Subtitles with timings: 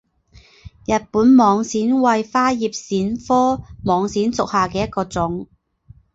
[0.87, 5.47] 日本网藓为花叶藓科网藓属下的一个种。